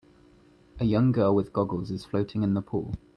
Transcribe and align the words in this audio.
A 0.79 0.85
young 0.85 1.11
girl 1.11 1.35
with 1.35 1.53
goggles 1.53 1.91
is 1.91 2.05
floating 2.05 2.41
in 2.41 2.55
the 2.55 2.63
pool. 2.63 2.95